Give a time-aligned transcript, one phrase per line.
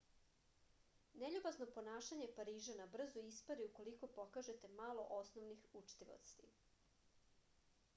[1.23, 6.53] neljubazno ponašanje parižana brzo ispari ukoliko pokažete malo osnovnih učtivosti